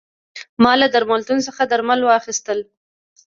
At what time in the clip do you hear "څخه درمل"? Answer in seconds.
1.47-1.99